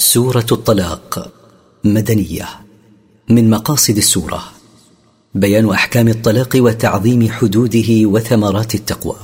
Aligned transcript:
سورة 0.00 0.46
الطلاق 0.52 1.32
مدنية 1.84 2.48
من 3.28 3.50
مقاصد 3.50 3.96
السورة. 3.96 4.42
بيان 5.34 5.70
أحكام 5.70 6.08
الطلاق 6.08 6.56
وتعظيم 6.56 7.28
حدوده 7.28 7.84
وثمرات 7.88 8.74
التقوى. 8.74 9.16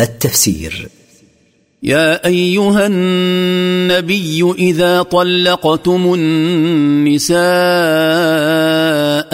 التفسير 0.00 0.88
يا 1.82 2.26
أيها 2.26 2.86
النبي 2.86 4.54
إذا 4.58 5.02
طلقتم 5.02 6.14
النساء 6.14 7.40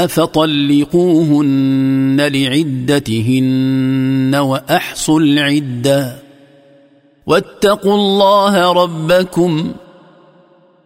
فطلقوهن 0.06 2.20
لعدتهن 2.20 4.34
وأحصوا 4.34 5.20
العدة. 5.20 6.22
واتقوا 7.26 7.94
الله 7.94 8.72
ربكم 8.72 9.72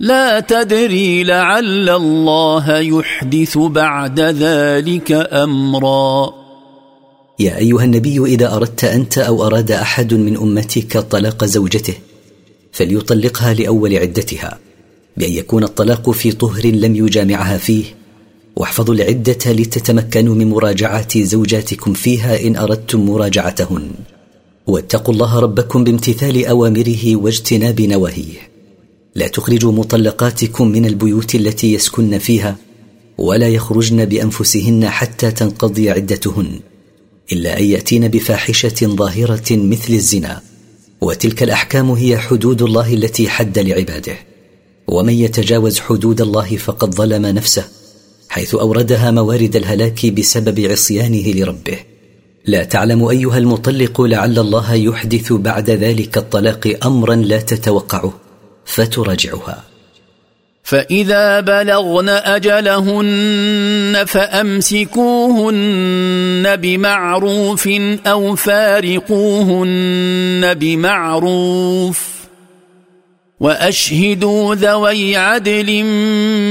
لا 0.00 0.40
تدري 0.40 1.24
لعل 1.24 1.88
الله 1.88 2.78
يحدث 2.78 3.58
بعد 3.58 4.20
ذلك 4.20 5.12
أمرا. 5.12 6.34
يا 7.38 7.56
أيها 7.56 7.84
النبي 7.84 8.24
إذا 8.24 8.54
أردت 8.54 8.84
أنت 8.84 9.18
أو 9.18 9.46
أراد 9.46 9.70
أحد 9.70 10.14
من 10.14 10.36
أمتك 10.36 10.98
طلاق 10.98 11.44
زوجته 11.44 11.94
فليطلقها 12.72 13.54
لأول 13.54 13.96
عدتها 13.96 14.58
بأن 15.16 15.32
يكون 15.32 15.64
الطلاق 15.64 16.10
في 16.10 16.32
طهر 16.32 16.66
لم 16.66 16.96
يجامعها 16.96 17.58
فيه. 17.58 17.84
واحفظوا 18.56 18.94
العدة 18.94 19.52
لتتمكنوا 19.52 20.34
من 20.34 20.50
مراجعة 20.50 21.22
زوجاتكم 21.22 21.92
فيها 21.92 22.46
إن 22.46 22.56
أردتم 22.56 23.00
مراجعتهن. 23.00 23.90
واتقوا 24.66 25.14
الله 25.14 25.38
ربكم 25.38 25.84
بامتثال 25.84 26.46
أوامره 26.46 27.16
واجتناب 27.16 27.80
نواهيه. 27.80 28.47
لا 29.14 29.28
تخرجوا 29.28 29.72
مطلقاتكم 29.72 30.68
من 30.68 30.86
البيوت 30.86 31.34
التي 31.34 31.74
يسكن 31.74 32.18
فيها 32.18 32.56
ولا 33.18 33.48
يخرجن 33.48 34.04
بأنفسهن 34.04 34.88
حتى 34.88 35.30
تنقضي 35.30 35.90
عدتهن 35.90 36.60
إلا 37.32 37.58
أن 37.58 37.64
يأتين 37.64 38.08
بفاحشة 38.08 38.76
ظاهرة 38.82 39.44
مثل 39.50 39.94
الزنا. 39.94 40.42
وتلك 41.00 41.42
الأحكام 41.42 41.90
هي 41.90 42.18
حدود 42.18 42.62
الله 42.62 42.94
التي 42.94 43.28
حد 43.28 43.58
لعباده. 43.58 44.16
ومن 44.88 45.12
يتجاوز 45.12 45.78
حدود 45.78 46.20
الله 46.20 46.56
فقد 46.56 46.94
ظلم 46.94 47.26
نفسه 47.26 47.64
حيث 48.28 48.54
أوردها 48.54 49.10
موارد 49.10 49.56
الهلاك 49.56 50.06
بسبب 50.06 50.60
عصيانه 50.60 51.32
لربه. 51.32 51.78
لا 52.44 52.64
تعلم 52.64 53.04
أيها 53.04 53.38
المطلق 53.38 54.00
لعل 54.00 54.38
الله 54.38 54.74
يحدث 54.74 55.32
بعد 55.32 55.70
ذلك 55.70 56.18
الطلاق 56.18 56.78
امرا 56.86 57.14
لا 57.14 57.40
تتوقعه. 57.40 58.27
فتراجعها 58.68 59.64
فإذا 60.62 61.40
بلغن 61.40 62.08
أجلهن 62.08 64.04
فأمسكوهن 64.06 65.46
بمعروف 66.56 67.68
أو 68.06 68.34
فارقوهن 68.34 69.74
بمعروف 70.54 72.08
وأشهدوا 73.40 74.54
ذوي 74.54 75.16
عدل 75.16 75.82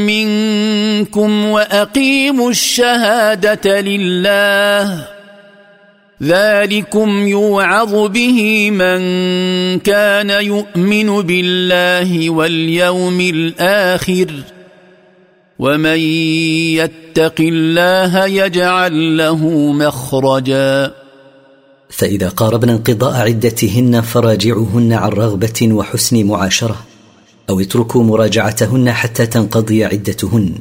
منكم 0.07 1.45
وأقيموا 1.45 2.49
الشهادة 2.49 3.81
لله 3.81 5.16
ذلكم 6.23 7.27
يوعظ 7.27 8.07
به 8.09 8.71
من 8.71 8.99
كان 9.79 10.29
يؤمن 10.29 11.21
بالله 11.21 12.29
واليوم 12.29 13.21
الآخر 13.21 14.31
ومن 15.59 15.97
يتق 16.79 17.35
الله 17.39 18.25
يجعل 18.25 19.17
له 19.17 19.71
مخرجا. 19.71 20.93
فإذا 21.89 22.29
قاربن 22.29 22.69
انقضاء 22.69 23.15
عدتهن 23.15 24.01
فراجعوهن 24.01 24.93
عن 24.93 25.09
رغبة 25.09 25.59
وحسن 25.71 26.23
معاشرة 26.23 26.85
أو 27.49 27.59
اتركوا 27.59 28.03
مراجعتهن 28.03 28.91
حتى 28.91 29.25
تنقضي 29.25 29.85
عدتهن 29.85 30.53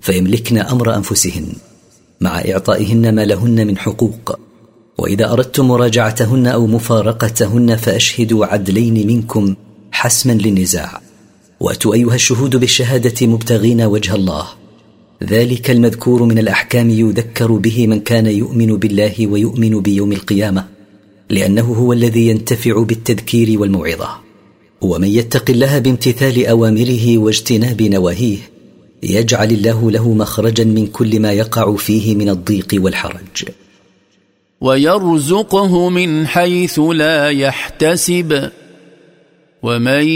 فيملكن 0.00 0.58
أمر 0.58 0.96
أنفسهن 0.96 1.52
مع 2.20 2.38
إعطائهن 2.38 3.14
ما 3.14 3.24
لهن 3.24 3.66
من 3.66 3.78
حقوق. 3.78 4.38
وإذا 5.02 5.32
أردتم 5.32 5.68
مراجعتهن 5.68 6.46
أو 6.46 6.66
مفارقتهن 6.66 7.76
فأشهدوا 7.76 8.46
عدلين 8.46 9.06
منكم 9.06 9.54
حسما 9.92 10.32
للنزاع. 10.32 11.00
وأتوا 11.60 11.94
أيها 11.94 12.14
الشهود 12.14 12.56
بالشهادة 12.56 13.26
مبتغين 13.26 13.82
وجه 13.82 14.14
الله. 14.14 14.46
ذلك 15.24 15.70
المذكور 15.70 16.22
من 16.22 16.38
الأحكام 16.38 16.90
يذكر 16.90 17.52
به 17.52 17.86
من 17.86 18.00
كان 18.00 18.26
يؤمن 18.26 18.76
بالله 18.76 19.26
ويؤمن 19.26 19.80
بيوم 19.80 20.12
القيامة 20.12 20.64
لأنه 21.30 21.62
هو 21.62 21.92
الذي 21.92 22.28
ينتفع 22.28 22.82
بالتذكير 22.82 23.60
والموعظة. 23.60 24.08
ومن 24.80 25.08
يتق 25.08 25.50
الله 25.50 25.78
بامتثال 25.78 26.46
أوامره 26.46 27.18
واجتناب 27.18 27.82
نواهيه 27.82 28.38
يجعل 29.02 29.50
الله 29.50 29.90
له 29.90 30.12
مخرجا 30.14 30.64
من 30.64 30.86
كل 30.86 31.20
ما 31.20 31.32
يقع 31.32 31.76
فيه 31.76 32.14
من 32.14 32.28
الضيق 32.28 32.68
والحرج. 32.74 33.44
ويرزقه 34.62 35.88
من 35.88 36.26
حيث 36.26 36.78
لا 36.78 37.28
يحتسب. 37.28 38.50
ومن 39.62 40.08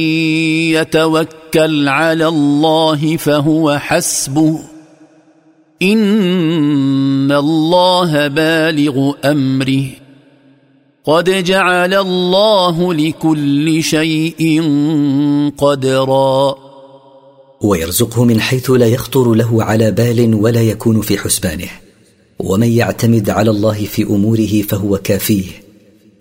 يتوكل 0.73 1.89
على 1.89 2.29
الله 2.29 3.17
فهو 3.17 3.79
حسبه. 3.79 4.59
إن 5.83 7.33
الله 7.33 8.27
بالغ 8.27 9.12
أمره. 9.25 9.87
قد 11.05 11.45
جعل 11.45 11.95
الله 11.95 12.95
لكل 12.95 13.83
شيء 13.83 14.63
قدرا. 15.59 16.55
ويرزقه 17.61 18.25
من 18.25 18.41
حيث 18.41 18.71
لا 18.71 18.87
يخطر 18.87 19.34
له 19.34 19.65
على 19.65 19.91
بال 19.91 20.34
ولا 20.34 20.63
يكون 20.63 21.01
في 21.01 21.19
حسبانه. 21.19 21.85
ومن 22.38 22.69
يعتمد 22.69 23.30
على 23.30 23.50
الله 23.50 23.84
في 23.84 24.02
أموره 24.02 24.62
فهو 24.62 24.98
كافيه. 24.98 25.44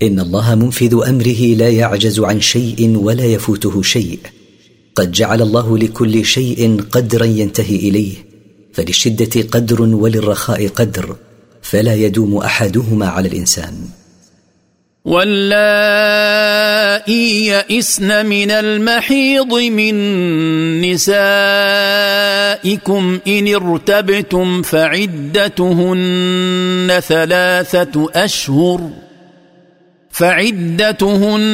إن 0.02 0.20
الله 0.20 0.54
منفذ 0.54 1.00
أمره 1.08 1.54
لا 1.54 1.68
يعجز 1.68 2.20
عن 2.20 2.40
شيء 2.40 2.96
ولا 2.96 3.24
يفوته 3.24 3.82
شيء. 3.82 4.18
قد 4.94 5.12
جعل 5.12 5.42
الله 5.42 5.78
لكل 5.78 6.24
شيء 6.24 6.80
قدرا 6.90 7.24
ينتهي 7.24 7.76
إليه 7.76 8.12
فللشدة 8.72 9.42
قدر 9.42 9.82
وللرخاء 9.82 10.68
قدر 10.68 11.16
فلا 11.62 11.94
يدوم 11.94 12.36
أحدهما 12.36 13.06
على 13.06 13.28
الإنسان. 13.28 13.74
واللائي 15.06 16.66
يئسن 17.46 18.26
من 18.26 18.50
المحيض 18.50 19.54
من 19.54 19.94
نسائكم 20.80 21.18
إن 23.28 23.54
ارتبتم 23.54 24.62
فعدتهن 24.62 26.00
ثلاثة 27.08 28.08
أشهر 28.14 28.90
فعدتهن 30.10 31.48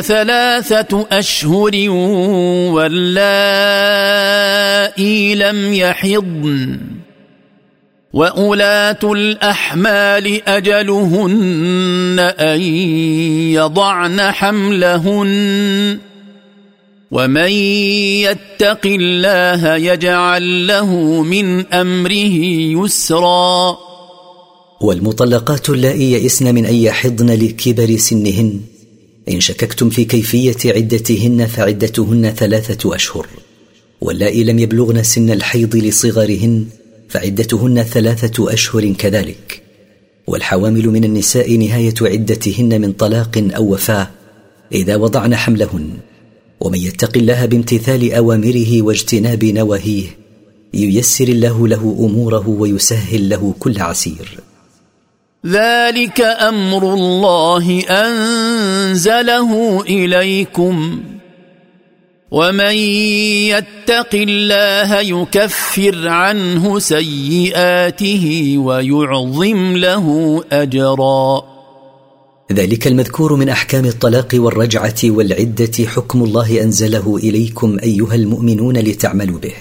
ثلاثة 0.00 1.06
أشهر 1.12 1.90
واللائي 2.70 3.74
لم 5.34 5.74
يحضن 5.74 6.97
واولات 8.18 9.04
الاحمال 9.04 10.48
اجلهن 10.48 12.18
ان 12.40 12.60
يضعن 13.54 14.20
حملهن 14.20 15.98
ومن 17.10 17.50
يتق 18.26 18.86
الله 18.86 19.76
يجعل 19.76 20.66
له 20.66 21.22
من 21.22 21.66
امره 21.66 22.34
يسرا 22.82 23.78
والمطلقات 24.80 25.70
اللائي 25.70 26.12
يئسن 26.12 26.54
من 26.54 26.66
ان 26.66 26.74
يحضن 26.74 27.30
لكبر 27.30 27.96
سنهن 27.96 28.60
ان 29.28 29.40
شككتم 29.40 29.90
في 29.90 30.04
كيفيه 30.04 30.72
عدتهن 30.72 31.46
فعدتهن 31.46 32.34
ثلاثة 32.36 32.94
اشهر 32.94 33.26
واللائي 34.00 34.44
لم 34.44 34.58
يبلغن 34.58 35.02
سن 35.02 35.30
الحيض 35.30 35.76
لصغرهن 35.76 36.66
فعدتهن 37.08 37.82
ثلاثة 37.82 38.52
أشهر 38.52 38.92
كذلك. 38.92 39.62
والحوامل 40.26 40.88
من 40.88 41.04
النساء 41.04 41.56
نهاية 41.56 41.94
عدتهن 42.02 42.80
من 42.80 42.92
طلاق 42.92 43.48
أو 43.56 43.72
وفاة 43.72 44.08
إذا 44.72 44.96
وضعن 44.96 45.36
حملهن. 45.36 45.90
ومن 46.60 46.78
يتق 46.78 47.16
الله 47.16 47.46
بامتثال 47.46 48.12
أوامره 48.12 48.82
واجتناب 48.82 49.44
نواهيه 49.44 50.06
ييسر 50.74 51.28
الله 51.28 51.68
له 51.68 51.96
أموره 52.00 52.48
ويسهل 52.48 53.28
له 53.28 53.54
كل 53.58 53.78
عسير. 53.78 54.40
ذلك 55.46 56.20
أمر 56.20 56.94
الله 56.94 57.82
أنزله 57.90 59.80
إليكم. 59.82 61.02
ومن 62.30 62.74
يتق 63.54 64.14
الله 64.14 65.00
يكفر 65.00 66.08
عنه 66.08 66.78
سيئاته 66.78 68.54
ويعظم 68.58 69.76
له 69.76 70.06
اجرا. 70.52 71.42
ذلك 72.52 72.86
المذكور 72.86 73.36
من 73.36 73.48
احكام 73.48 73.84
الطلاق 73.84 74.28
والرجعه 74.34 74.94
والعده. 75.04 75.86
حكم 75.86 76.24
الله 76.24 76.62
انزله 76.62 77.16
اليكم 77.16 77.78
ايها 77.78 78.14
المؤمنون 78.14 78.76
لتعملوا 78.78 79.38
به. 79.38 79.54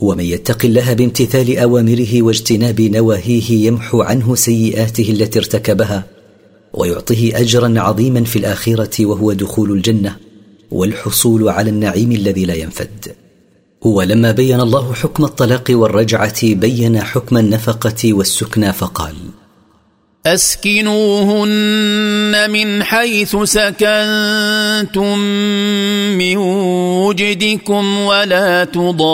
ومن 0.00 0.24
يتق 0.24 0.64
الله 0.64 0.92
بامتثال 0.92 1.58
اوامره 1.58 2.22
واجتناب 2.22 2.80
نواهيه 2.80 3.66
يمحو 3.66 4.02
عنه 4.02 4.34
سيئاته 4.34 5.10
التي 5.10 5.38
ارتكبها 5.38 6.04
ويعطيه 6.74 7.40
اجرا 7.40 7.80
عظيما 7.80 8.24
في 8.24 8.38
الاخره 8.38 9.06
وهو 9.06 9.32
دخول 9.32 9.72
الجنه. 9.72 10.23
والحصول 10.74 11.48
على 11.48 11.70
النعيم 11.70 12.12
الذي 12.12 12.44
لا 12.44 12.54
ينفد. 12.54 13.14
ولما 13.84 14.30
بين 14.32 14.60
الله 14.60 14.94
حكم 14.94 15.24
الطلاق 15.24 15.64
والرجعة 15.70 16.54
بين 16.54 17.02
حكم 17.02 17.38
النفقة 17.38 18.14
والسكنى 18.14 18.72
فقال 18.72 19.14
أسكنوهن 20.26 21.52
من 22.50 22.82
حيث 22.82 23.36
سكنتم 23.36 25.18
من 26.18 26.36
وجدكم 27.06 27.98
ولا 27.98 28.64
تضاروهن 28.64 29.04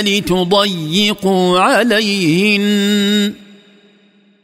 لتضيقوا 0.00 1.60
عليهن. 1.60 3.47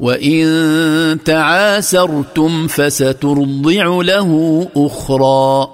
وان 0.00 1.18
تعاسرتم 1.24 2.66
فسترضع 2.66 3.86
له 4.02 4.30
أخرى. 4.76 5.68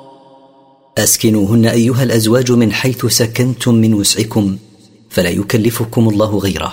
أسكنوهن 0.98 1.66
أيها 1.66 2.02
الأزواج 2.02 2.52
من 2.52 2.72
حيث 2.72 3.06
سكنتم 3.06 3.74
من 3.74 3.94
وسعكم 3.94 4.56
فلا 5.10 5.30
يكلفكم 5.30 6.08
الله 6.08 6.38
غيره 6.38 6.72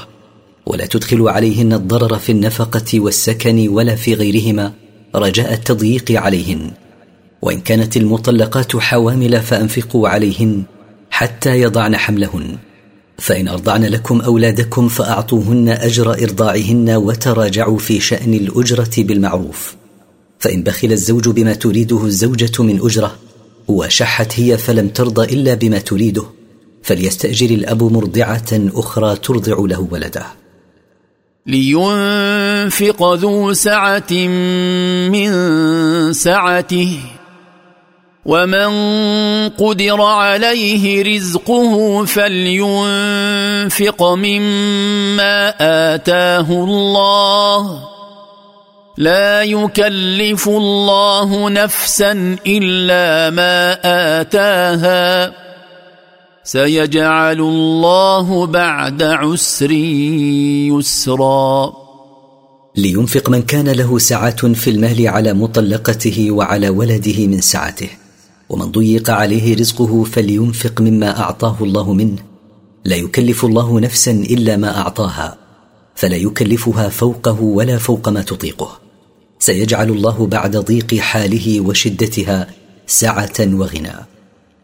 ولا 0.66 0.86
تدخلوا 0.86 1.32
عليهن 1.32 1.74
الضرر 1.74 2.18
في 2.18 2.32
النفقة 2.32 3.00
والسكن 3.00 3.68
ولا 3.70 3.96
في 3.96 4.14
غيرهما 4.14 4.74
رجاء 5.16 5.54
التضييق 5.54 6.12
عليهن. 6.12 6.72
وإن 7.42 7.60
كانت 7.60 7.98
المطلقات 7.98 8.76
حوامل 8.78 9.42
فأنفقوا 9.42 10.10
عليهن 10.10 10.64
حتى 11.10 11.62
يضعن 11.62 11.98
حملهن. 11.98 12.58
فإن 13.22 13.48
أرضعن 13.48 13.86
لكم 13.86 14.22
أولادكم 14.22 14.88
فأعطوهن 14.88 15.70
أجر 15.70 16.14
إرضاعهن 16.14 16.90
وتراجعوا 16.90 17.78
في 17.78 18.00
شأن 18.00 18.34
الأجرة 18.34 18.92
بالمعروف. 18.98 19.76
فإن 20.40 20.64
بخل 20.64 20.92
الزوج 20.92 21.30
بما 21.30 21.54
تريده 21.54 22.06
الزوجة 22.06 22.64
من 22.64 22.80
أجرة 22.82 23.16
وشحت 23.68 24.40
هي 24.40 24.58
فلم 24.58 24.88
ترضى 24.88 25.34
إلا 25.34 25.54
بما 25.54 25.80
تريده 25.80 26.24
فليستأجر 26.84 27.46
الأب 27.46 27.84
مرضعة 27.84 28.52
أخرى 28.54 29.16
ترضع 29.16 29.56
له 29.60 29.88
ولده. 29.92 30.26
لينفق 31.46 33.14
ذو 33.14 33.54
سعة 33.54 34.14
من 35.10 35.34
سعته 36.14 37.00
ومن 38.26 38.70
قدر 39.50 40.02
عليه 40.02 41.16
رزقه 41.16 42.06
فلينفق 42.06 44.04
مما 44.04 45.54
اتاه 45.96 46.48
الله 46.50 47.84
لا 48.98 49.44
يكلف 49.44 50.50
الله 50.50 51.50
نفسا 51.50 52.36
الا 52.48 53.30
ما 53.30 53.78
اتاها 54.22 55.34
سيجعل 56.44 57.40
الله 57.40 58.46
بعد 58.46 59.04
عسر 59.04 59.72
يسرا 60.72 61.74
لينفق 62.76 63.30
من 63.30 63.42
كان 63.42 63.70
له 63.70 63.98
سعة 63.98 64.54
في 64.54 64.70
المال 64.70 65.08
على 65.08 65.34
مطلقته 65.34 66.32
وعلى 66.32 66.70
ولده 66.70 67.28
من 67.28 67.42
سعته. 67.42 68.01
ومن 68.52 68.72
ضيق 68.72 69.10
عليه 69.10 69.56
رزقه 69.56 70.04
فلينفق 70.04 70.82
مما 70.82 71.20
أعطاه 71.20 71.58
الله 71.62 71.94
منه. 71.94 72.18
لا 72.86 72.96
يكلف 72.96 73.46
الله 73.46 73.80
نفسا 73.80 74.12
إلا 74.12 74.58
ما 74.58 74.78
أعطاها 74.78 75.38
فلا 75.96 76.16
يكلفها 76.16 76.90
فوقه 76.90 77.42
ولا 77.42 77.78
فوق 77.78 78.10
ما 78.10 78.22
تطيقه. 78.22 78.80
سيجعل 79.40 79.90
الله 79.90 80.28
بعد 80.28 80.58
ضيق 80.58 80.96
حاله 80.96 81.62
وشدتها 81.62 82.48
سعة 82.88 83.40
وغنى. 83.40 83.96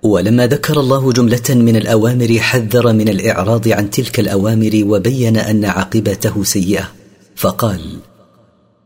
ولما 0.03 0.47
ذكر 0.47 0.79
الله 0.79 1.11
جملة 1.11 1.49
من 1.49 1.75
الأوامر 1.75 2.39
حذر 2.39 2.93
من 2.93 3.09
الإعراض 3.09 3.67
عن 3.67 3.89
تلك 3.89 4.19
الأوامر 4.19 4.81
وبين 4.83 5.37
أن 5.37 5.65
عاقبته 5.65 6.43
سيئة 6.43 6.91
فقال 7.35 7.81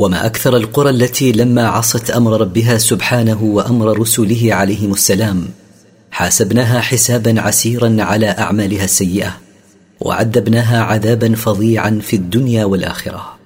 وما 0.00 0.26
أكثر 0.26 0.56
القرى 0.56 0.90
التي 0.90 1.32
لما 1.32 1.68
عصت 1.68 2.10
أمر 2.10 2.40
ربها 2.40 2.78
سبحانه 2.78 3.42
وأمر 3.42 3.98
رسله 3.98 4.54
عليهم 4.54 4.92
السلام 4.92 5.48
حاسبناها 6.10 6.80
حسابا 6.80 7.40
عسيرا 7.40 7.96
على 7.98 8.26
أعمالها 8.26 8.84
السيئة 8.84 9.36
وعذبناها 10.00 10.82
عذابا 10.82 11.34
فظيعا 11.34 12.00
في 12.02 12.16
الدنيا 12.16 12.64
والآخرة. 12.64 13.36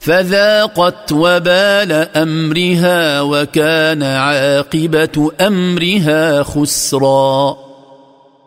فذاقت 0.00 1.12
وبال 1.12 1.92
أمرها 1.92 3.20
وكان 3.20 4.02
عاقبة 4.02 5.32
أمرها 5.40 6.42
خسرا. 6.42 7.56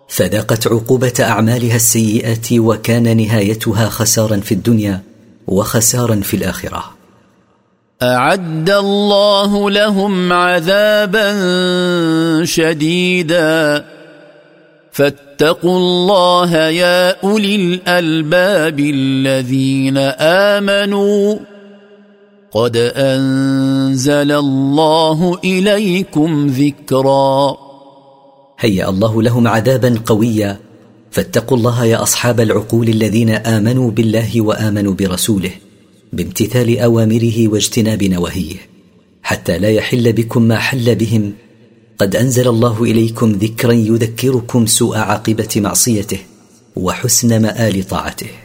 فذاقت 0.07 0.67
عقوبة 0.67 1.13
أعمالها 1.19 1.75
السيئة 1.75 2.59
وكان 2.59 3.17
نهايتها 3.17 3.89
خسارا 3.89 4.37
في 4.37 4.51
الدنيا 4.51 5.01
وخسارا 5.47 6.15
في 6.15 6.37
الآخرة. 6.37 6.94
أعد 8.03 8.69
الله 8.69 9.69
لهم 9.69 10.33
عذابا 10.33 11.35
شديدا. 12.43 13.85
فاتقوا 14.91 15.77
الله 15.77 16.55
يا 16.55 17.23
أولي 17.23 17.55
الألباب 17.55 18.79
الذين 18.79 19.97
آمنوا. 20.19 21.35
قد 22.51 22.77
أنزل 22.77 24.31
الله 24.31 25.37
إليكم 25.43 26.47
ذكرا. 26.47 27.57
هيأ 28.59 28.89
الله 28.89 29.21
لهم 29.21 29.47
عذابا 29.47 29.95
قويا. 30.05 30.57
فاتقوا 31.11 31.57
الله 31.57 31.85
يا 31.85 32.01
أصحاب 32.01 32.39
العقول 32.39 32.89
الذين 32.89 33.29
آمنوا 33.29 33.91
بالله 33.91 34.41
وآمنوا 34.41 34.93
برسوله. 34.93 35.51
بامتثال 36.15 36.79
أوامره 36.79 37.47
واجتناب 37.47 38.03
نواهيه. 38.03 38.55
حتى 39.23 39.57
لا 39.57 39.69
يحل 39.69 40.13
بكم 40.13 40.41
ما 40.41 40.59
حل 40.59 40.95
بهم 40.95 41.33
قد 41.97 42.15
أنزل 42.15 42.47
الله 42.47 42.83
إليكم 42.83 43.31
ذكرا 43.31 43.73
يذكركم 43.73 44.65
سوء 44.65 44.97
عاقبة 44.97 45.47
معصيته 45.55 46.19
وحسن 46.75 47.41
مآل 47.41 47.87
طاعته. 47.87 48.44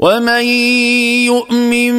ومن 0.00 0.44
يؤمن 1.28 1.94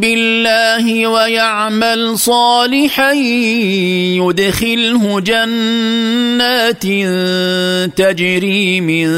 بالله 0.00 1.06
ويعمل 1.06 2.18
صالحا 2.18 3.12
يدخله 4.22 5.20
جنات 5.20 6.86
تجري 7.98 8.80
من 8.80 9.08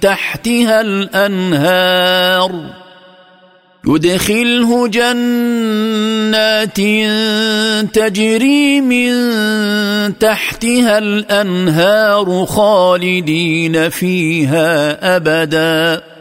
تحتها 0.00 0.80
الانهار 0.80 2.52
يدخله 3.88 4.88
جنات 4.88 6.80
تجري 7.94 8.80
من 8.80 9.12
تحتها 10.18 10.98
الانهار 10.98 12.46
خالدين 12.46 13.88
فيها 13.88 15.16
ابدا 15.16 16.11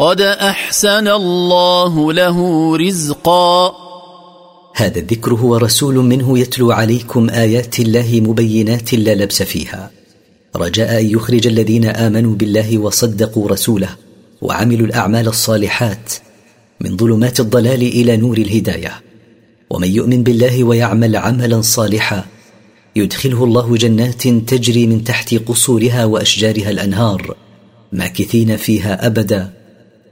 قد 0.00 0.20
احسن 0.20 1.08
الله 1.08 2.12
له 2.12 2.38
رزقا. 2.76 3.74
هذا 4.76 4.98
الذكر 4.98 5.34
هو 5.34 5.56
رسول 5.56 5.94
منه 5.94 6.38
يتلو 6.38 6.72
عليكم 6.72 7.30
آيات 7.30 7.80
الله 7.80 8.20
مبينات 8.20 8.94
لا 8.94 9.14
لبس 9.14 9.42
فيها. 9.42 9.90
رجاء 10.56 11.00
أن 11.00 11.06
يخرج 11.06 11.46
الذين 11.46 11.84
آمنوا 11.84 12.34
بالله 12.34 12.78
وصدقوا 12.78 13.48
رسوله 13.48 13.88
وعملوا 14.42 14.86
الأعمال 14.86 15.28
الصالحات 15.28 16.12
من 16.80 16.96
ظلمات 16.96 17.40
الضلال 17.40 17.82
إلى 17.82 18.16
نور 18.16 18.38
الهداية. 18.38 19.02
ومن 19.70 19.88
يؤمن 19.88 20.22
بالله 20.22 20.64
ويعمل 20.64 21.16
عملا 21.16 21.60
صالحا 21.60 22.24
يدخله 22.96 23.44
الله 23.44 23.76
جنات 23.76 24.28
تجري 24.28 24.86
من 24.86 25.04
تحت 25.04 25.34
قصورها 25.34 26.04
وأشجارها 26.04 26.70
الأنهار 26.70 27.36
ماكثين 27.92 28.56
فيها 28.56 29.06
أبدا. 29.06 29.59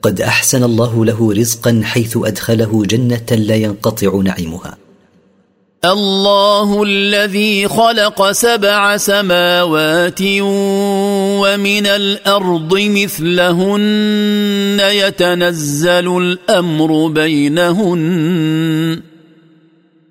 قد 0.02 0.20
أحسن 0.20 0.64
الله 0.64 1.04
له 1.04 1.32
رزقا 1.32 1.80
حيث 1.84 2.18
أدخله 2.24 2.82
جنة 2.84 3.26
لا 3.30 3.54
ينقطع 3.54 4.20
نعيمها. 4.24 4.76
الله 5.84 6.82
الذي 6.82 7.68
خلق 7.68 8.32
سبع 8.32 8.96
سماوات 8.96 10.22
ومن 11.42 11.86
الأرض 11.86 12.78
مثلهن 12.78 14.80
يتنزل 14.80 16.18
الأمر 16.18 17.08
بينهن. 17.08 19.07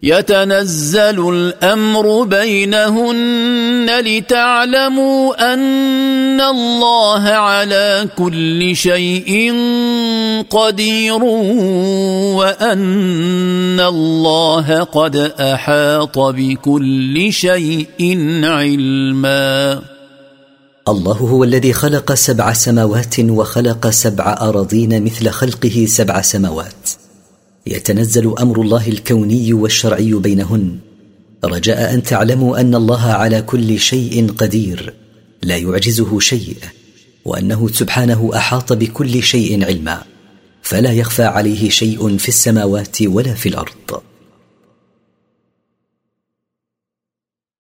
يتنزل 0.04 1.30
الأمر 1.34 2.24
بينهن 2.24 3.89
لتعلموا 4.00 5.54
أن 5.54 6.42
الله 6.42 7.22
على 7.24 8.08
كل 8.18 8.75
شيء 8.75 9.54
قدير 10.50 11.24
وأن 12.34 13.80
الله 13.80 14.84
قد 14.84 15.16
أحاط 15.39 16.20
بكل 16.20 17.34
شيء 17.34 18.18
علما. 18.44 19.82
الله 20.88 21.13
هو 21.13 21.44
الذي 21.44 21.74
خلق 21.74 22.13
سبع 22.13 22.54
سماوات 22.54 23.20
وخلق 23.20 23.89
سبع 23.89 24.38
أراضين 24.42 25.04
مثل 25.04 25.30
خلقه 25.30 25.86
سبع 25.88 26.22
سماوات. 26.22 26.87
يتنزل 27.72 28.36
أمر 28.40 28.62
الله 28.62 28.88
الكوني 28.88 29.54
والشرعي 29.54 30.14
بينهن. 30.14 30.78
رجاء 31.46 31.94
أن 31.94 32.04
تعلموا 32.04 32.62
أن 32.62 32.76
الله 32.76 33.02
على 33.02 33.42
كل 33.42 33.80
شيء 33.80 34.32
قدير. 34.32 34.94
لا 35.44 35.58
يعجزه 35.58 36.20
شيء 36.20 36.58
وأنه 37.26 37.68
سبحانه 37.68 38.32
أحاط 38.36 38.74
بكل 38.74 39.24
شيء 39.24 39.66
علما. 39.66 40.04
فلا 40.62 40.92
يخفى 40.92 41.24
عليه 41.24 41.70
شيء 41.70 42.18
في 42.18 42.28
السماوات 42.28 43.02
ولا 43.02 43.34
في 43.34 43.50
الأرض. 43.50 44.02